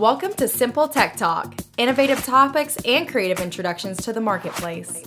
Welcome 0.00 0.32
to 0.36 0.48
Simple 0.48 0.88
Tech 0.88 1.18
Talk, 1.18 1.56
innovative 1.76 2.24
topics 2.24 2.78
and 2.86 3.06
creative 3.06 3.38
introductions 3.38 3.98
to 4.04 4.14
the 4.14 4.20
marketplace. 4.22 5.02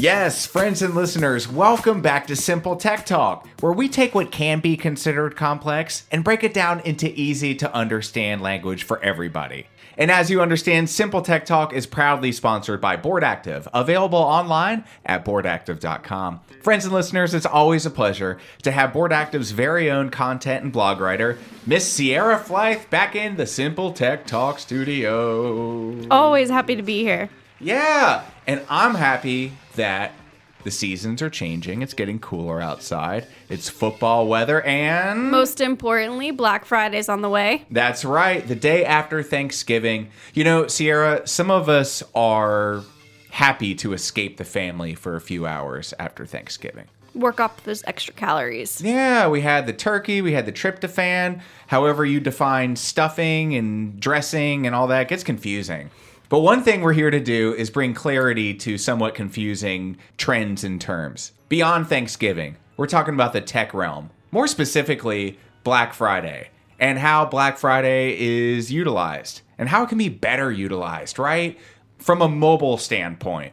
Yes, 0.00 0.46
friends 0.46 0.80
and 0.80 0.94
listeners, 0.94 1.46
welcome 1.46 2.00
back 2.00 2.26
to 2.28 2.34
Simple 2.34 2.76
Tech 2.76 3.04
Talk, 3.04 3.46
where 3.60 3.70
we 3.70 3.86
take 3.86 4.14
what 4.14 4.32
can 4.32 4.60
be 4.60 4.74
considered 4.74 5.36
complex 5.36 6.06
and 6.10 6.24
break 6.24 6.42
it 6.42 6.54
down 6.54 6.80
into 6.80 7.12
easy 7.20 7.54
to 7.56 7.70
understand 7.74 8.40
language 8.40 8.82
for 8.84 8.98
everybody. 9.04 9.66
And 9.98 10.10
as 10.10 10.30
you 10.30 10.40
understand, 10.40 10.88
Simple 10.88 11.20
Tech 11.20 11.44
Talk 11.44 11.74
is 11.74 11.86
proudly 11.86 12.32
sponsored 12.32 12.80
by 12.80 12.96
Board 12.96 13.22
Active, 13.22 13.68
available 13.74 14.16
online 14.16 14.86
at 15.04 15.22
boardactive.com. 15.22 16.40
Friends 16.62 16.86
and 16.86 16.94
listeners, 16.94 17.34
it's 17.34 17.44
always 17.44 17.84
a 17.84 17.90
pleasure 17.90 18.38
to 18.62 18.70
have 18.70 18.94
Board 18.94 19.12
Active's 19.12 19.50
very 19.50 19.90
own 19.90 20.08
content 20.08 20.64
and 20.64 20.72
blog 20.72 20.98
writer, 20.98 21.38
Miss 21.66 21.86
Sierra 21.86 22.38
Flythe, 22.38 22.88
back 22.88 23.14
in 23.14 23.36
the 23.36 23.46
Simple 23.46 23.92
Tech 23.92 24.26
Talk 24.26 24.60
studio. 24.60 25.94
Always 26.10 26.48
happy 26.48 26.74
to 26.74 26.82
be 26.82 27.02
here. 27.02 27.28
Yeah, 27.60 28.24
and 28.46 28.62
I'm 28.68 28.94
happy 28.94 29.52
that 29.76 30.12
the 30.64 30.70
seasons 30.70 31.22
are 31.22 31.30
changing. 31.30 31.82
It's 31.82 31.94
getting 31.94 32.18
cooler 32.18 32.60
outside. 32.60 33.26
It's 33.48 33.68
football 33.68 34.26
weather, 34.28 34.60
and 34.62 35.30
Most 35.30 35.60
importantly, 35.60 36.30
Black 36.30 36.64
Friday's 36.64 37.08
on 37.08 37.22
the 37.22 37.28
way. 37.30 37.64
that's 37.70 38.04
right, 38.04 38.46
the 38.46 38.54
day 38.54 38.84
after 38.84 39.22
Thanksgiving. 39.22 40.08
You 40.34 40.44
know, 40.44 40.66
Sierra, 40.66 41.26
some 41.26 41.50
of 41.50 41.68
us 41.68 42.02
are 42.14 42.82
happy 43.30 43.74
to 43.76 43.92
escape 43.92 44.36
the 44.36 44.44
family 44.44 44.94
for 44.94 45.16
a 45.16 45.20
few 45.20 45.46
hours 45.46 45.94
after 45.98 46.26
Thanksgiving. 46.26 46.86
Work 47.14 47.40
up 47.40 47.62
those 47.64 47.82
extra 47.86 48.14
calories. 48.14 48.80
Yeah, 48.80 49.28
we 49.28 49.40
had 49.40 49.66
the 49.66 49.72
turkey, 49.72 50.20
we 50.22 50.32
had 50.32 50.46
the 50.46 50.52
tryptophan. 50.52 51.40
However, 51.66 52.04
you 52.04 52.20
define 52.20 52.76
stuffing 52.76 53.54
and 53.54 53.98
dressing 53.98 54.66
and 54.66 54.74
all 54.76 54.86
that 54.88 55.08
gets 55.08 55.24
confusing. 55.24 55.90
But 56.30 56.40
one 56.40 56.62
thing 56.62 56.80
we're 56.80 56.92
here 56.92 57.10
to 57.10 57.18
do 57.18 57.54
is 57.54 57.70
bring 57.70 57.92
clarity 57.92 58.54
to 58.54 58.78
somewhat 58.78 59.16
confusing 59.16 59.96
trends 60.16 60.62
and 60.62 60.80
terms. 60.80 61.32
Beyond 61.48 61.88
Thanksgiving, 61.88 62.56
we're 62.76 62.86
talking 62.86 63.14
about 63.14 63.32
the 63.32 63.40
tech 63.40 63.74
realm, 63.74 64.10
more 64.30 64.46
specifically, 64.46 65.40
Black 65.64 65.92
Friday, 65.92 66.50
and 66.78 67.00
how 67.00 67.26
Black 67.26 67.58
Friday 67.58 68.16
is 68.16 68.70
utilized 68.70 69.40
and 69.58 69.68
how 69.68 69.82
it 69.82 69.88
can 69.88 69.98
be 69.98 70.08
better 70.08 70.52
utilized, 70.52 71.18
right? 71.18 71.58
From 71.98 72.22
a 72.22 72.28
mobile 72.28 72.78
standpoint. 72.78 73.52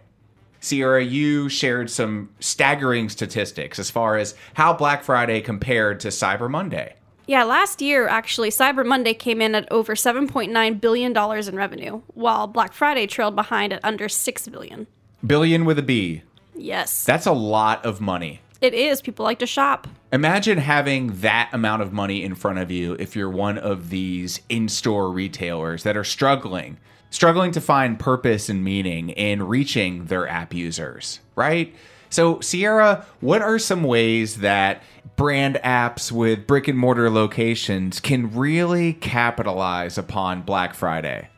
Sierra, 0.59 1.03
you 1.03 1.49
shared 1.49 1.89
some 1.89 2.29
staggering 2.39 3.09
statistics 3.09 3.79
as 3.79 3.89
far 3.89 4.17
as 4.17 4.35
how 4.53 4.71
Black 4.71 5.03
Friday 5.03 5.41
compared 5.41 5.99
to 6.01 6.09
Cyber 6.09 6.47
Monday. 6.47 6.96
Yeah, 7.27 7.43
last 7.43 7.81
year, 7.81 8.07
actually, 8.07 8.49
Cyber 8.51 8.85
Monday 8.85 9.13
came 9.13 9.41
in 9.41 9.53
at 9.53 9.69
over 9.69 9.95
$7.9 9.95 10.79
billion 10.79 11.17
in 11.17 11.55
revenue, 11.55 12.01
while 12.13 12.47
Black 12.47 12.71
Friday 12.71 13.05
trailed 13.05 13.35
behind 13.35 13.73
at 13.73 13.83
under 13.83 14.07
6 14.07 14.47
billion. 14.47 14.87
Billion 15.25 15.65
with 15.65 15.77
a 15.77 15.81
B. 15.81 16.21
Yes. 16.55 17.03
That's 17.03 17.25
a 17.25 17.33
lot 17.33 17.85
of 17.85 17.99
money. 17.99 18.39
it 18.61 18.73
is. 18.73 19.01
People 19.01 19.25
like 19.25 19.39
to 19.39 19.45
shop. 19.45 19.89
Imagine 20.13 20.57
having 20.57 21.19
that 21.19 21.49
amount 21.51 21.81
of 21.81 21.91
money 21.91 22.23
in 22.23 22.33
front 22.33 22.59
of 22.59 22.71
you 22.71 22.93
if 22.97 23.13
you're 23.13 23.29
one 23.29 23.57
of 23.57 23.89
these 23.89 24.39
in 24.47 24.69
store 24.69 25.11
retailers 25.11 25.83
that 25.83 25.97
are 25.97 26.05
struggling, 26.05 26.77
struggling 27.09 27.51
to 27.51 27.59
find 27.59 27.99
purpose 27.99 28.47
and 28.47 28.63
meaning 28.63 29.09
in 29.09 29.43
reaching 29.43 30.05
their 30.05 30.29
app 30.29 30.53
users, 30.53 31.19
right? 31.35 31.75
So, 32.09 32.39
Sierra, 32.39 33.05
what 33.19 33.41
are 33.41 33.59
some 33.59 33.83
ways 33.83 34.37
that 34.37 34.83
brand 35.15 35.59
apps 35.63 36.11
with 36.11 36.47
brick 36.47 36.67
and 36.67 36.77
mortar 36.77 37.09
locations 37.09 37.99
can 37.99 38.33
really 38.33 38.93
capitalize 38.93 39.97
upon 39.97 40.43
Black 40.43 40.73
Friday? 40.73 41.29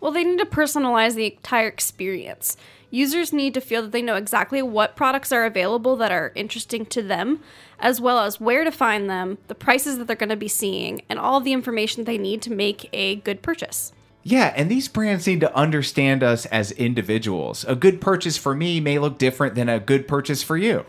Well, 0.00 0.12
they 0.12 0.24
need 0.24 0.38
to 0.38 0.46
personalize 0.46 1.14
the 1.14 1.34
entire 1.34 1.68
experience. 1.68 2.56
Users 2.90 3.32
need 3.32 3.54
to 3.54 3.60
feel 3.60 3.82
that 3.82 3.92
they 3.92 4.02
know 4.02 4.14
exactly 4.14 4.62
what 4.62 4.94
products 4.94 5.32
are 5.32 5.44
available 5.44 5.96
that 5.96 6.12
are 6.12 6.32
interesting 6.34 6.86
to 6.86 7.02
them, 7.02 7.40
as 7.80 8.00
well 8.00 8.20
as 8.20 8.40
where 8.40 8.62
to 8.62 8.70
find 8.70 9.10
them, 9.10 9.38
the 9.48 9.54
prices 9.54 9.98
that 9.98 10.06
they're 10.06 10.14
going 10.14 10.28
to 10.28 10.36
be 10.36 10.48
seeing, 10.48 11.02
and 11.08 11.18
all 11.18 11.40
the 11.40 11.52
information 11.52 12.04
they 12.04 12.18
need 12.18 12.40
to 12.42 12.52
make 12.52 12.88
a 12.92 13.16
good 13.16 13.42
purchase. 13.42 13.92
Yeah, 14.28 14.52
and 14.56 14.68
these 14.68 14.88
brands 14.88 15.24
need 15.28 15.38
to 15.42 15.54
understand 15.54 16.24
us 16.24 16.46
as 16.46 16.72
individuals. 16.72 17.64
A 17.68 17.76
good 17.76 18.00
purchase 18.00 18.36
for 18.36 18.56
me 18.56 18.80
may 18.80 18.98
look 18.98 19.18
different 19.18 19.54
than 19.54 19.68
a 19.68 19.78
good 19.78 20.08
purchase 20.08 20.42
for 20.42 20.56
you. 20.56 20.84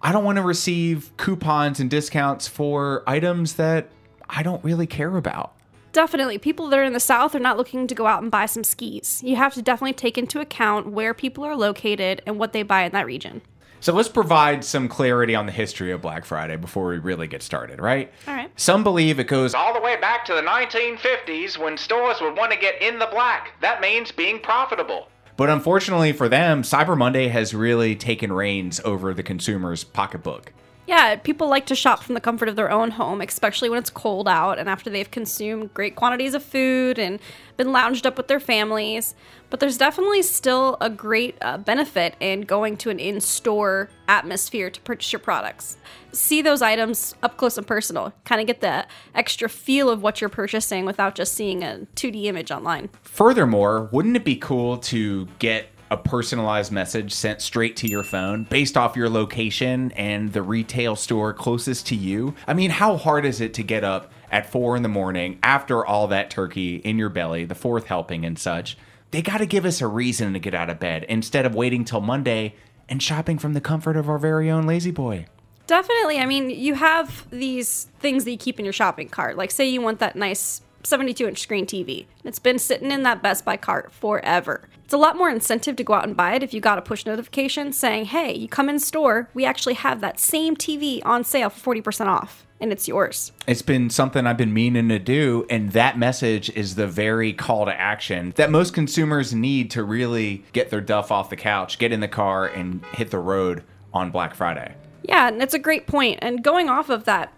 I 0.00 0.10
don't 0.10 0.24
want 0.24 0.36
to 0.36 0.42
receive 0.42 1.14
coupons 1.18 1.80
and 1.80 1.90
discounts 1.90 2.48
for 2.48 3.02
items 3.06 3.56
that 3.56 3.90
I 4.30 4.42
don't 4.42 4.64
really 4.64 4.86
care 4.86 5.18
about. 5.18 5.52
Definitely, 5.92 6.38
people 6.38 6.68
that 6.68 6.78
are 6.78 6.82
in 6.82 6.94
the 6.94 6.98
South 6.98 7.34
are 7.34 7.40
not 7.40 7.58
looking 7.58 7.86
to 7.88 7.94
go 7.94 8.06
out 8.06 8.22
and 8.22 8.30
buy 8.30 8.46
some 8.46 8.64
skis. 8.64 9.22
You 9.22 9.36
have 9.36 9.52
to 9.52 9.60
definitely 9.60 9.92
take 9.92 10.16
into 10.16 10.40
account 10.40 10.86
where 10.86 11.12
people 11.12 11.44
are 11.44 11.56
located 11.56 12.22
and 12.24 12.38
what 12.38 12.54
they 12.54 12.62
buy 12.62 12.84
in 12.84 12.92
that 12.92 13.04
region. 13.04 13.42
So 13.80 13.92
let's 13.92 14.08
provide 14.08 14.64
some 14.64 14.88
clarity 14.88 15.34
on 15.34 15.46
the 15.46 15.52
history 15.52 15.92
of 15.92 16.02
Black 16.02 16.24
Friday 16.24 16.56
before 16.56 16.88
we 16.88 16.98
really 16.98 17.28
get 17.28 17.42
started, 17.42 17.80
right? 17.80 18.12
All 18.26 18.34
right. 18.34 18.50
Some 18.56 18.82
believe 18.82 19.20
it 19.20 19.28
goes 19.28 19.54
all 19.54 19.72
the 19.72 19.80
way 19.80 20.00
back 20.00 20.24
to 20.24 20.34
the 20.34 20.42
1950s 20.42 21.56
when 21.56 21.76
stores 21.76 22.20
would 22.20 22.36
want 22.36 22.50
to 22.50 22.58
get 22.58 22.82
in 22.82 22.98
the 22.98 23.06
black. 23.06 23.52
That 23.60 23.80
means 23.80 24.10
being 24.10 24.40
profitable. 24.40 25.08
But 25.36 25.48
unfortunately 25.48 26.12
for 26.12 26.28
them, 26.28 26.62
Cyber 26.62 26.98
Monday 26.98 27.28
has 27.28 27.54
really 27.54 27.94
taken 27.94 28.32
reins 28.32 28.80
over 28.84 29.14
the 29.14 29.22
consumer's 29.22 29.84
pocketbook. 29.84 30.52
Yeah, 30.88 31.16
people 31.16 31.50
like 31.50 31.66
to 31.66 31.74
shop 31.74 32.02
from 32.02 32.14
the 32.14 32.20
comfort 32.20 32.48
of 32.48 32.56
their 32.56 32.70
own 32.70 32.92
home, 32.92 33.20
especially 33.20 33.68
when 33.68 33.78
it's 33.78 33.90
cold 33.90 34.26
out 34.26 34.58
and 34.58 34.70
after 34.70 34.88
they've 34.88 35.10
consumed 35.10 35.74
great 35.74 35.96
quantities 35.96 36.32
of 36.32 36.42
food 36.42 36.98
and 36.98 37.20
been 37.58 37.72
lounged 37.72 38.06
up 38.06 38.16
with 38.16 38.28
their 38.28 38.40
families. 38.40 39.14
But 39.50 39.60
there's 39.60 39.76
definitely 39.76 40.22
still 40.22 40.78
a 40.80 40.88
great 40.88 41.36
uh, 41.42 41.58
benefit 41.58 42.16
in 42.20 42.40
going 42.40 42.78
to 42.78 42.88
an 42.88 42.98
in 42.98 43.20
store 43.20 43.90
atmosphere 44.08 44.70
to 44.70 44.80
purchase 44.80 45.12
your 45.12 45.20
products. 45.20 45.76
See 46.12 46.40
those 46.40 46.62
items 46.62 47.14
up 47.22 47.36
close 47.36 47.58
and 47.58 47.66
personal, 47.66 48.14
kind 48.24 48.40
of 48.40 48.46
get 48.46 48.62
the 48.62 48.86
extra 49.14 49.50
feel 49.50 49.90
of 49.90 50.00
what 50.00 50.22
you're 50.22 50.30
purchasing 50.30 50.86
without 50.86 51.14
just 51.14 51.34
seeing 51.34 51.62
a 51.62 51.86
2D 51.96 52.24
image 52.24 52.50
online. 52.50 52.88
Furthermore, 53.02 53.90
wouldn't 53.92 54.16
it 54.16 54.24
be 54.24 54.36
cool 54.36 54.78
to 54.78 55.28
get 55.38 55.68
a 55.90 55.96
personalized 55.96 56.72
message 56.72 57.12
sent 57.12 57.40
straight 57.40 57.76
to 57.76 57.88
your 57.88 58.02
phone 58.02 58.44
based 58.44 58.76
off 58.76 58.96
your 58.96 59.08
location 59.08 59.92
and 59.92 60.32
the 60.32 60.42
retail 60.42 60.96
store 60.96 61.32
closest 61.32 61.86
to 61.88 61.94
you? 61.94 62.34
I 62.46 62.54
mean, 62.54 62.70
how 62.70 62.96
hard 62.96 63.24
is 63.24 63.40
it 63.40 63.54
to 63.54 63.62
get 63.62 63.84
up 63.84 64.12
at 64.30 64.50
four 64.50 64.76
in 64.76 64.82
the 64.82 64.88
morning 64.88 65.38
after 65.42 65.84
all 65.84 66.06
that 66.08 66.30
turkey 66.30 66.76
in 66.76 66.98
your 66.98 67.08
belly, 67.08 67.44
the 67.44 67.54
fourth 67.54 67.86
helping 67.86 68.24
and 68.24 68.38
such? 68.38 68.76
They 69.10 69.22
got 69.22 69.38
to 69.38 69.46
give 69.46 69.64
us 69.64 69.80
a 69.80 69.86
reason 69.86 70.34
to 70.34 70.38
get 70.38 70.54
out 70.54 70.68
of 70.68 70.78
bed 70.78 71.04
instead 71.08 71.46
of 71.46 71.54
waiting 71.54 71.84
till 71.84 72.00
Monday 72.00 72.54
and 72.88 73.02
shopping 73.02 73.38
from 73.38 73.54
the 73.54 73.60
comfort 73.60 73.96
of 73.96 74.08
our 74.08 74.18
very 74.18 74.50
own 74.50 74.66
lazy 74.66 74.90
boy. 74.90 75.26
Definitely. 75.66 76.18
I 76.18 76.26
mean, 76.26 76.48
you 76.48 76.74
have 76.74 77.26
these 77.30 77.88
things 78.00 78.24
that 78.24 78.30
you 78.30 78.38
keep 78.38 78.58
in 78.58 78.64
your 78.64 78.72
shopping 78.72 79.08
cart. 79.08 79.36
Like, 79.36 79.50
say 79.50 79.68
you 79.68 79.82
want 79.82 79.98
that 79.98 80.16
nice 80.16 80.62
72 80.88 81.28
inch 81.28 81.38
screen 81.38 81.66
TV. 81.66 82.06
It's 82.24 82.38
been 82.38 82.58
sitting 82.58 82.90
in 82.90 83.02
that 83.02 83.22
Best 83.22 83.44
Buy 83.44 83.56
cart 83.56 83.92
forever. 83.92 84.68
It's 84.84 84.94
a 84.94 84.98
lot 84.98 85.18
more 85.18 85.28
incentive 85.28 85.76
to 85.76 85.84
go 85.84 85.92
out 85.92 86.06
and 86.06 86.16
buy 86.16 86.32
it 86.32 86.42
if 86.42 86.54
you 86.54 86.62
got 86.62 86.78
a 86.78 86.82
push 86.82 87.04
notification 87.04 87.74
saying, 87.74 88.06
hey, 88.06 88.34
you 88.34 88.48
come 88.48 88.70
in 88.70 88.78
store, 88.78 89.28
we 89.34 89.44
actually 89.44 89.74
have 89.74 90.00
that 90.00 90.18
same 90.18 90.56
TV 90.56 91.02
on 91.04 91.24
sale 91.24 91.50
for 91.50 91.74
40% 91.74 92.06
off, 92.06 92.46
and 92.58 92.72
it's 92.72 92.88
yours. 92.88 93.32
It's 93.46 93.60
been 93.60 93.90
something 93.90 94.26
I've 94.26 94.38
been 94.38 94.54
meaning 94.54 94.88
to 94.88 94.98
do, 94.98 95.44
and 95.50 95.72
that 95.72 95.98
message 95.98 96.48
is 96.56 96.74
the 96.74 96.86
very 96.86 97.34
call 97.34 97.66
to 97.66 97.78
action 97.78 98.32
that 98.36 98.50
most 98.50 98.72
consumers 98.72 99.34
need 99.34 99.70
to 99.72 99.84
really 99.84 100.42
get 100.54 100.70
their 100.70 100.80
duff 100.80 101.12
off 101.12 101.28
the 101.28 101.36
couch, 101.36 101.78
get 101.78 101.92
in 101.92 102.00
the 102.00 102.08
car, 102.08 102.46
and 102.46 102.82
hit 102.94 103.10
the 103.10 103.18
road 103.18 103.62
on 103.92 104.10
Black 104.10 104.34
Friday. 104.34 104.74
Yeah, 105.02 105.28
and 105.28 105.42
it's 105.42 105.52
a 105.52 105.58
great 105.58 105.86
point. 105.86 106.20
And 106.22 106.42
going 106.42 106.70
off 106.70 106.88
of 106.88 107.04
that, 107.04 107.30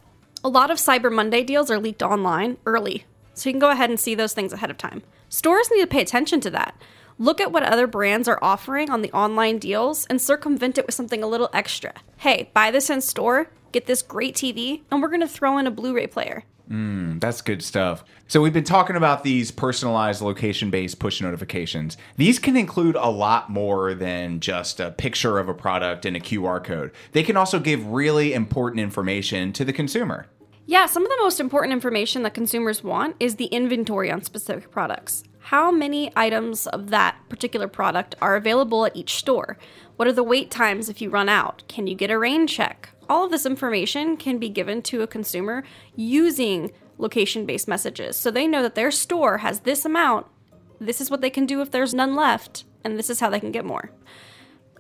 a 0.45 0.49
lot 0.49 0.71
of 0.71 0.79
Cyber 0.79 1.13
Monday 1.13 1.43
deals 1.43 1.69
are 1.69 1.81
leaked 1.81 2.03
online 2.03 2.59
early, 2.65 3.07
so 3.35 3.49
you 3.49 3.53
can 3.53 3.61
go 3.61 3.71
ahead 3.71 3.91
and 3.91 3.99
see 3.99 4.15
those 4.15 4.33
things 4.33 4.53
ahead 4.53 4.71
of 4.71 4.79
time. 4.79 5.03
Stores 5.29 5.71
need 5.71 5.81
to 5.81 5.87
pay 5.87 6.03
attention 6.03 6.41
to 6.41 6.51
that. 6.51 6.75
Look 7.19 7.41
at 7.41 7.53
what 7.53 7.63
other 7.63 7.87
brands 7.87 8.29
are 8.29 8.39
offering 8.41 8.89
on 8.91 9.03
the 9.03 9.13
online 9.13 9.59
deals 9.59 10.07
and 10.07 10.21
circumvent 10.21 10.79
it 10.79 10.87
with 10.87 10.95
something 10.95 11.23
a 11.23 11.27
little 11.27 11.51
extra. 11.53 11.93
Hey, 12.17 12.51
buy 12.55 12.71
this 12.71 12.89
in 12.89 13.03
store, 13.03 13.51
get 13.73 13.87
this 13.87 14.01
great 14.01 14.35
TV, 14.35 14.83
and 14.91 15.03
we're 15.03 15.09
going 15.09 15.21
to 15.21 15.29
throw 15.29 15.59
in 15.59 15.67
a 15.67 15.71
Blu 15.71 15.95
ray 15.95 16.07
player. 16.07 16.45
Hmm, 16.71 17.19
that's 17.19 17.43
good 17.43 17.63
stuff. 17.63 18.05
So, 18.29 18.41
we've 18.41 18.53
been 18.53 18.63
talking 18.63 18.95
about 18.95 19.25
these 19.25 19.51
personalized 19.51 20.23
location 20.23 20.71
based 20.71 21.01
push 21.01 21.21
notifications. 21.21 21.97
These 22.17 22.39
can 22.39 22.57
include 22.57 22.95
a 22.95 23.11
lot 23.11 23.51
more 23.51 23.93
than 23.93 24.39
just 24.39 24.79
a 24.79 24.93
picture 24.93 25.39
of 25.41 25.49
a 25.49 25.55
product 25.55 26.07
and 26.07 26.17
a 26.17 26.21
QR 26.21 26.63
code, 26.63 26.93
they 27.11 27.25
can 27.25 27.37
also 27.37 27.59
give 27.59 27.85
really 27.87 28.33
important 28.33 28.81
information 28.81 29.53
to 29.55 29.65
the 29.65 29.73
consumer. 29.73 30.27
Yeah, 30.67 30.87
some 30.87 31.03
of 31.03 31.09
the 31.09 31.19
most 31.21 31.41
important 31.41 31.73
information 31.73 32.23
that 32.23 32.35
consumers 32.35 32.85
want 32.85 33.17
is 33.19 33.37
the 33.37 33.47
inventory 33.47 34.11
on 34.11 34.23
specific 34.23 34.71
products. 34.71 35.25
How 35.41 35.71
many 35.71 36.13
items 36.15 36.67
of 36.67 36.91
that 36.91 37.17
particular 37.29 37.67
product 37.67 38.15
are 38.23 38.37
available 38.37 38.85
at 38.85 38.95
each 38.95 39.15
store? 39.15 39.59
What 39.97 40.07
are 40.07 40.13
the 40.13 40.23
wait 40.23 40.51
times 40.51 40.89
if 40.89 41.01
you 41.01 41.11
run 41.11 41.29
out? 41.29 41.65
Can 41.67 41.87
you 41.87 41.95
get 41.95 42.11
a 42.11 42.19
rain 42.19 42.47
check? 42.47 42.91
all 43.11 43.25
of 43.25 43.33
this 43.33 43.45
information 43.45 44.17
can 44.17 44.39
be 44.39 44.49
given 44.49 44.81
to 44.81 45.03
a 45.03 45.07
consumer 45.07 45.65
using 45.97 46.71
location 46.97 47.45
based 47.45 47.67
messages. 47.67 48.17
So 48.17 48.31
they 48.31 48.47
know 48.47 48.63
that 48.63 48.77
their 48.77 48.93
store 48.93 49.39
has 49.39 49.61
this 49.61 49.85
amount, 49.85 50.27
this 50.81 51.01
is 51.01 51.11
what 51.11 51.21
they 51.21 51.29
can 51.29 51.45
do 51.45 51.61
if 51.61 51.73
there's 51.73 51.93
none 51.93 52.15
left, 52.15 52.65
and 52.85 52.97
this 52.97 53.11
is 53.11 53.19
how 53.19 53.29
they 53.29 53.41
can 53.41 53.51
get 53.51 53.65
more. 53.65 53.91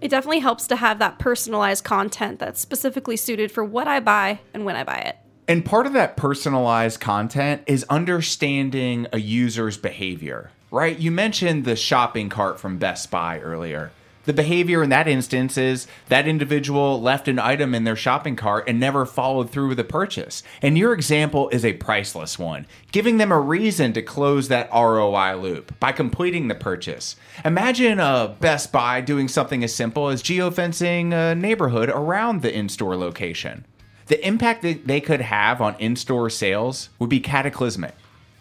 It 0.00 0.08
definitely 0.08 0.38
helps 0.38 0.68
to 0.68 0.76
have 0.76 1.00
that 1.00 1.18
personalized 1.18 1.84
content 1.84 2.38
that's 2.38 2.60
specifically 2.60 3.16
suited 3.16 3.50
for 3.50 3.64
what 3.64 3.88
I 3.88 3.98
buy 3.98 4.40
and 4.54 4.64
when 4.64 4.76
I 4.76 4.84
buy 4.84 4.98
it. 4.98 5.16
And 5.50 5.64
part 5.64 5.86
of 5.86 5.94
that 5.94 6.16
personalized 6.16 7.00
content 7.00 7.62
is 7.66 7.84
understanding 7.90 9.08
a 9.12 9.18
user's 9.18 9.76
behavior, 9.76 10.52
right? 10.70 10.96
You 10.96 11.10
mentioned 11.10 11.64
the 11.64 11.74
shopping 11.74 12.28
cart 12.28 12.60
from 12.60 12.78
Best 12.78 13.10
Buy 13.10 13.40
earlier. 13.40 13.90
The 14.26 14.32
behavior 14.32 14.80
in 14.80 14.90
that 14.90 15.08
instance 15.08 15.58
is 15.58 15.88
that 16.08 16.28
individual 16.28 17.02
left 17.02 17.26
an 17.26 17.40
item 17.40 17.74
in 17.74 17.82
their 17.82 17.96
shopping 17.96 18.36
cart 18.36 18.68
and 18.68 18.78
never 18.78 19.04
followed 19.04 19.50
through 19.50 19.66
with 19.66 19.78
the 19.78 19.82
purchase. 19.82 20.44
And 20.62 20.78
your 20.78 20.92
example 20.92 21.48
is 21.48 21.64
a 21.64 21.72
priceless 21.72 22.38
one, 22.38 22.64
giving 22.92 23.16
them 23.16 23.32
a 23.32 23.40
reason 23.40 23.92
to 23.94 24.02
close 24.02 24.46
that 24.46 24.70
ROI 24.72 25.34
loop 25.34 25.80
by 25.80 25.90
completing 25.90 26.46
the 26.46 26.54
purchase. 26.54 27.16
Imagine 27.44 27.98
a 27.98 28.36
Best 28.38 28.70
Buy 28.70 29.00
doing 29.00 29.26
something 29.26 29.64
as 29.64 29.74
simple 29.74 30.10
as 30.10 30.22
geofencing 30.22 31.12
a 31.12 31.34
neighborhood 31.34 31.88
around 31.88 32.42
the 32.42 32.56
in 32.56 32.68
store 32.68 32.96
location 32.96 33.64
the 34.10 34.26
impact 34.26 34.62
that 34.62 34.88
they 34.88 35.00
could 35.00 35.20
have 35.20 35.62
on 35.62 35.76
in-store 35.78 36.28
sales 36.28 36.90
would 36.98 37.08
be 37.08 37.20
cataclysmic. 37.20 37.94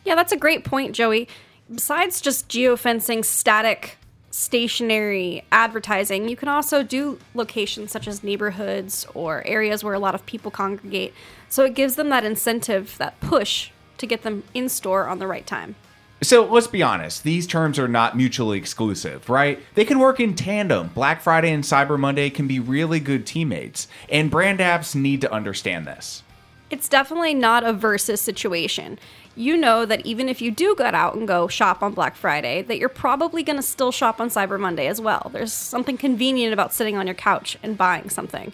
Yeah, 0.04 0.16
that's 0.16 0.32
a 0.32 0.38
great 0.38 0.66
point, 0.66 0.96
Joey. 0.96 1.30
Besides 1.74 2.20
just 2.20 2.50
geofencing 2.50 3.24
static 3.24 3.98
stationary 4.32 5.46
advertising, 5.52 6.28
you 6.28 6.36
can 6.36 6.48
also 6.48 6.82
do 6.82 7.20
locations 7.36 7.92
such 7.92 8.08
as 8.08 8.24
neighborhoods 8.24 9.06
or 9.14 9.46
areas 9.46 9.84
where 9.84 9.94
a 9.94 10.00
lot 10.00 10.16
of 10.16 10.26
people 10.26 10.50
congregate. 10.50 11.14
So 11.50 11.64
it 11.66 11.76
gives 11.76 11.96
them 11.96 12.10
that 12.10 12.26
incentive, 12.26 12.98
that 12.98 13.20
push 13.20 13.70
to 14.00 14.08
get 14.08 14.24
them 14.24 14.44
in 14.56 14.70
store 14.70 15.08
on 15.08 15.20
the 15.20 15.28
right 15.28 15.46
time. 15.46 15.76
So 16.22 16.46
let's 16.46 16.68
be 16.68 16.84
honest, 16.84 17.24
these 17.24 17.48
terms 17.48 17.80
are 17.80 17.88
not 17.88 18.18
mutually 18.18 18.58
exclusive, 18.58 19.30
right? 19.30 19.62
They 19.76 19.86
can 19.86 20.00
work 20.00 20.20
in 20.20 20.36
tandem. 20.36 20.90
Black 20.90 21.22
Friday 21.22 21.52
and 21.52 21.64
Cyber 21.64 21.98
Monday 21.98 22.30
can 22.30 22.46
be 22.46 22.60
really 22.60 23.00
good 23.00 23.26
teammates, 23.26 23.88
and 24.10 24.30
brand 24.30 24.60
apps 24.60 24.94
need 24.96 25.22
to 25.22 25.32
understand 25.32 25.88
this. 25.88 26.24
It's 26.70 26.90
definitely 26.90 27.34
not 27.34 27.64
a 27.64 27.72
versus 27.72 28.20
situation. 28.20 29.00
You 29.36 29.56
know 29.56 29.86
that 29.86 30.06
even 30.06 30.28
if 30.28 30.42
you 30.42 30.52
do 30.52 30.76
get 30.78 30.94
out 30.94 31.16
and 31.16 31.26
go 31.26 31.48
shop 31.48 31.82
on 31.82 31.94
Black 31.94 32.18
Friday, 32.18 32.64
that 32.64 32.78
you're 32.78 32.90
probably 32.90 33.42
going 33.42 33.56
to 33.56 33.64
still 33.64 33.94
shop 33.94 34.20
on 34.20 34.30
Cyber 34.30 34.60
Monday 34.60 34.88
as 34.88 35.00
well. 35.00 35.30
There's 35.32 35.54
something 35.54 35.98
convenient 35.98 36.52
about 36.52 36.74
sitting 36.74 36.98
on 36.98 37.08
your 37.08 37.16
couch 37.16 37.58
and 37.64 37.78
buying 37.78 38.10
something. 38.10 38.52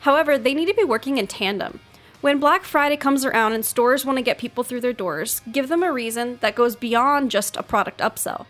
However, 0.00 0.38
they 0.38 0.54
need 0.54 0.66
to 0.66 0.74
be 0.74 0.84
working 0.84 1.18
in 1.18 1.26
tandem. 1.26 1.80
When 2.24 2.40
Black 2.40 2.64
Friday 2.64 2.96
comes 2.96 3.26
around 3.26 3.52
and 3.52 3.62
stores 3.62 4.06
want 4.06 4.16
to 4.16 4.22
get 4.22 4.38
people 4.38 4.64
through 4.64 4.80
their 4.80 4.94
doors, 4.94 5.42
give 5.52 5.68
them 5.68 5.82
a 5.82 5.92
reason 5.92 6.38
that 6.40 6.54
goes 6.54 6.74
beyond 6.74 7.30
just 7.30 7.54
a 7.54 7.62
product 7.62 8.00
upsell. 8.00 8.46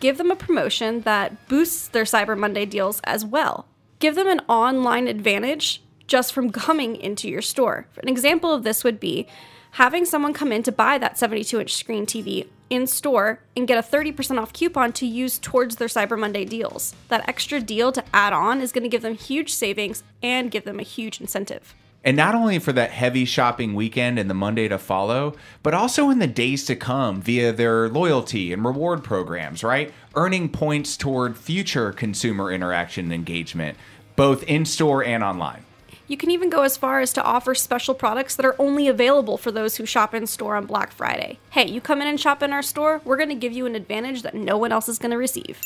Give 0.00 0.18
them 0.18 0.30
a 0.30 0.36
promotion 0.36 1.00
that 1.00 1.48
boosts 1.48 1.88
their 1.88 2.04
Cyber 2.04 2.36
Monday 2.36 2.66
deals 2.66 3.00
as 3.04 3.24
well. 3.24 3.64
Give 4.00 4.16
them 4.16 4.28
an 4.28 4.42
online 4.50 5.08
advantage 5.08 5.80
just 6.06 6.34
from 6.34 6.52
coming 6.52 6.94
into 6.94 7.26
your 7.26 7.40
store. 7.40 7.86
An 8.02 8.10
example 8.10 8.52
of 8.52 8.64
this 8.64 8.84
would 8.84 9.00
be 9.00 9.26
having 9.70 10.04
someone 10.04 10.34
come 10.34 10.52
in 10.52 10.62
to 10.64 10.70
buy 10.70 10.98
that 10.98 11.16
72 11.16 11.58
inch 11.58 11.74
screen 11.74 12.04
TV 12.04 12.46
in 12.68 12.86
store 12.86 13.40
and 13.56 13.66
get 13.66 13.78
a 13.78 13.96
30% 13.96 14.38
off 14.38 14.52
coupon 14.52 14.92
to 14.92 15.06
use 15.06 15.38
towards 15.38 15.76
their 15.76 15.88
Cyber 15.88 16.18
Monday 16.18 16.44
deals. 16.44 16.94
That 17.08 17.26
extra 17.26 17.62
deal 17.62 17.92
to 17.92 18.04
add 18.12 18.34
on 18.34 18.60
is 18.60 18.72
going 18.72 18.84
to 18.84 18.90
give 18.90 19.00
them 19.00 19.14
huge 19.14 19.54
savings 19.54 20.04
and 20.22 20.50
give 20.50 20.64
them 20.64 20.78
a 20.78 20.82
huge 20.82 21.18
incentive. 21.18 21.74
And 22.04 22.16
not 22.16 22.34
only 22.34 22.58
for 22.58 22.72
that 22.72 22.90
heavy 22.90 23.24
shopping 23.24 23.74
weekend 23.74 24.18
and 24.18 24.30
the 24.30 24.34
Monday 24.34 24.68
to 24.68 24.78
follow, 24.78 25.34
but 25.62 25.74
also 25.74 26.08
in 26.10 26.20
the 26.20 26.26
days 26.26 26.64
to 26.66 26.76
come 26.76 27.20
via 27.20 27.52
their 27.52 27.88
loyalty 27.88 28.52
and 28.52 28.64
reward 28.64 29.02
programs, 29.02 29.64
right? 29.64 29.92
Earning 30.14 30.48
points 30.48 30.96
toward 30.96 31.36
future 31.36 31.92
consumer 31.92 32.52
interaction 32.52 33.06
and 33.06 33.14
engagement, 33.14 33.76
both 34.14 34.44
in 34.44 34.64
store 34.64 35.04
and 35.04 35.24
online. 35.24 35.64
You 36.08 36.16
can 36.16 36.30
even 36.30 36.50
go 36.50 36.62
as 36.62 36.76
far 36.76 37.00
as 37.00 37.12
to 37.14 37.22
offer 37.24 37.52
special 37.52 37.92
products 37.92 38.36
that 38.36 38.46
are 38.46 38.54
only 38.60 38.86
available 38.86 39.36
for 39.36 39.50
those 39.50 39.76
who 39.76 39.84
shop 39.84 40.14
in 40.14 40.28
store 40.28 40.54
on 40.54 40.66
Black 40.66 40.92
Friday. 40.92 41.40
Hey, 41.50 41.68
you 41.68 41.80
come 41.80 42.00
in 42.00 42.06
and 42.06 42.20
shop 42.20 42.44
in 42.44 42.52
our 42.52 42.62
store, 42.62 43.00
we're 43.04 43.16
going 43.16 43.30
to 43.30 43.34
give 43.34 43.52
you 43.52 43.66
an 43.66 43.74
advantage 43.74 44.22
that 44.22 44.34
no 44.34 44.56
one 44.56 44.70
else 44.70 44.88
is 44.88 44.98
going 44.98 45.10
to 45.10 45.18
receive. 45.18 45.60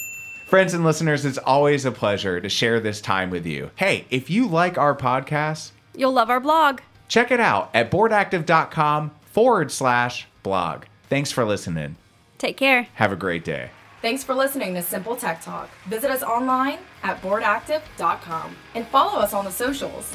Friends 0.46 0.72
and 0.72 0.82
listeners, 0.82 1.26
it's 1.26 1.38
always 1.38 1.84
a 1.84 1.92
pleasure 1.92 2.40
to 2.40 2.48
share 2.48 2.80
this 2.80 3.02
time 3.02 3.28
with 3.28 3.44
you. 3.44 3.70
Hey, 3.76 4.06
if 4.08 4.30
you 4.30 4.48
like 4.48 4.78
our 4.78 4.96
podcast, 4.96 5.72
You'll 5.94 6.12
love 6.12 6.30
our 6.30 6.40
blog. 6.40 6.80
Check 7.08 7.30
it 7.30 7.40
out 7.40 7.70
at 7.74 7.90
boardactive.com 7.90 9.10
forward 9.22 9.72
slash 9.72 10.26
blog. 10.42 10.84
Thanks 11.08 11.32
for 11.32 11.44
listening. 11.44 11.96
Take 12.38 12.56
care. 12.56 12.88
Have 12.94 13.12
a 13.12 13.16
great 13.16 13.44
day. 13.44 13.70
Thanks 14.00 14.24
for 14.24 14.34
listening 14.34 14.74
to 14.74 14.82
Simple 14.82 15.14
Tech 15.14 15.42
Talk. 15.42 15.68
Visit 15.86 16.10
us 16.10 16.22
online 16.22 16.78
at 17.02 17.20
boardactive.com 17.20 18.56
and 18.74 18.86
follow 18.86 19.18
us 19.18 19.34
on 19.34 19.44
the 19.44 19.50
socials. 19.50 20.14